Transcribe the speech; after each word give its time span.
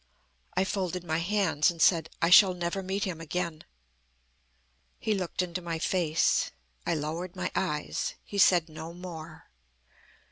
"I 0.55 0.63
folded 0.63 1.03
my 1.03 1.19
hands 1.19 1.69
and 1.69 1.79
said: 1.79 2.09
'I 2.23 2.31
shall 2.31 2.53
never 2.55 2.81
meet 2.81 3.03
him 3.03 3.21
again.' 3.21 3.65
"He 4.97 5.13
looked 5.13 5.43
into 5.43 5.61
my 5.61 5.77
face. 5.77 6.49
I 6.87 6.95
lowered 6.95 7.35
my 7.35 7.51
eyes. 7.53 8.15
He 8.23 8.39
said 8.39 8.67
no 8.67 8.95
more. 8.95 9.51